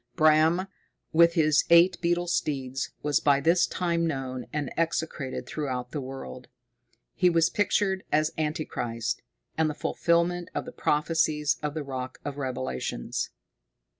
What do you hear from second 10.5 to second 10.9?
of the